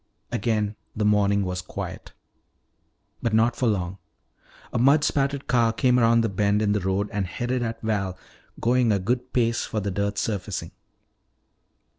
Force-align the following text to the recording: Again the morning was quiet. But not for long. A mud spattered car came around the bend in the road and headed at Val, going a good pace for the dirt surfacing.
Again 0.31 0.75
the 0.95 1.05
morning 1.05 1.45
was 1.45 1.61
quiet. 1.61 2.13
But 3.21 3.35
not 3.35 3.55
for 3.55 3.67
long. 3.67 3.99
A 4.73 4.79
mud 4.79 5.03
spattered 5.03 5.45
car 5.45 5.71
came 5.71 5.99
around 5.99 6.21
the 6.21 6.27
bend 6.27 6.59
in 6.63 6.71
the 6.71 6.79
road 6.79 7.07
and 7.13 7.27
headed 7.27 7.61
at 7.61 7.79
Val, 7.83 8.17
going 8.59 8.91
a 8.91 8.97
good 8.97 9.31
pace 9.31 9.63
for 9.63 9.79
the 9.79 9.91
dirt 9.91 10.17
surfacing. 10.17 10.71